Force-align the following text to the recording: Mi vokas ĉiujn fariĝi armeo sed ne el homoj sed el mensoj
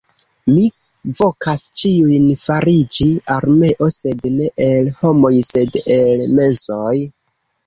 Mi 0.51 0.61
vokas 1.17 1.65
ĉiujn 1.81 2.25
fariĝi 2.45 3.07
armeo 3.35 3.91
sed 3.97 4.27
ne 4.39 4.49
el 4.69 4.91
homoj 5.03 5.33
sed 5.51 5.79
el 5.99 6.27
mensoj 6.41 6.97